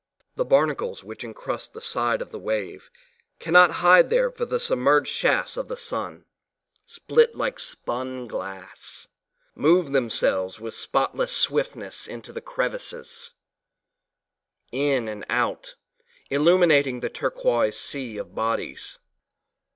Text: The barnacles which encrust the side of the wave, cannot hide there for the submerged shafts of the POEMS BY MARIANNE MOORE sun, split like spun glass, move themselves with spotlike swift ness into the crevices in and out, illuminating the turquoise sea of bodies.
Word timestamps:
The 0.35 0.43
barnacles 0.45 1.03
which 1.03 1.23
encrust 1.23 1.73
the 1.73 1.79
side 1.79 2.23
of 2.23 2.31
the 2.31 2.39
wave, 2.39 2.89
cannot 3.37 3.69
hide 3.85 4.09
there 4.09 4.31
for 4.31 4.45
the 4.45 4.59
submerged 4.59 5.09
shafts 5.11 5.57
of 5.57 5.67
the 5.67 5.75
POEMS 5.75 5.89
BY 5.91 5.93
MARIANNE 5.93 6.13
MOORE 6.21 6.25
sun, 6.87 6.87
split 6.87 7.35
like 7.35 7.59
spun 7.59 8.27
glass, 8.27 9.07
move 9.53 9.91
themselves 9.91 10.59
with 10.59 10.73
spotlike 10.73 11.29
swift 11.29 11.75
ness 11.75 12.07
into 12.07 12.33
the 12.33 12.41
crevices 12.41 13.29
in 14.71 15.07
and 15.07 15.23
out, 15.29 15.75
illuminating 16.31 17.01
the 17.01 17.09
turquoise 17.11 17.77
sea 17.77 18.17
of 18.17 18.33
bodies. 18.33 18.97